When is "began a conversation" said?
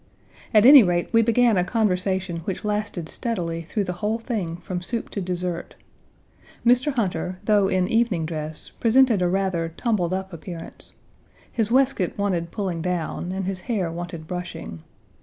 1.21-2.37